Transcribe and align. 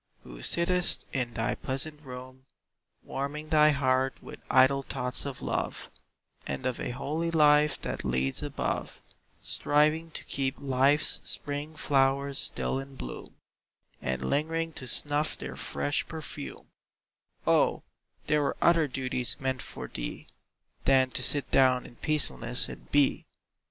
who 0.23 0.41
sittest 0.41 1.05
in 1.13 1.31
thy 1.35 1.53
pleasant 1.53 2.01
room, 2.01 2.47
Warming 3.03 3.49
thy 3.49 3.69
heart 3.69 4.15
with 4.19 4.39
idle 4.49 4.81
thoughts 4.81 5.27
of 5.27 5.43
love, 5.43 5.91
And 6.47 6.65
of 6.65 6.79
a 6.79 6.89
holy 6.89 7.29
life 7.29 7.79
that 7.83 8.03
leads 8.03 8.41
above, 8.41 8.99
Striving 9.43 10.09
to 10.09 10.23
keep 10.23 10.55
life's 10.57 11.19
spring 11.23 11.75
flowers 11.75 12.39
still 12.39 12.79
in 12.79 12.95
bloom, 12.95 13.35
And 14.01 14.25
lingering 14.27 14.73
to 14.73 14.87
snuff 14.87 15.37
their 15.37 15.55
fresh 15.55 16.07
perfume 16.07 16.65
O, 17.45 17.83
there 18.25 18.41
were 18.41 18.57
other 18.59 18.87
duties 18.87 19.39
meant 19.39 19.61
for 19.61 19.87
thee, 19.87 20.25
Than 20.83 21.11
to 21.11 21.21
sit 21.21 21.51
down 21.51 21.85
in 21.85 21.97
peacefulness 21.97 22.69
and 22.69 22.89
Be! 22.89 23.27